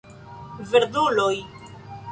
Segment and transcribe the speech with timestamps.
[0.71, 1.37] Verduloj!